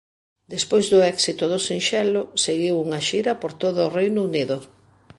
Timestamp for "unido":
4.29-4.57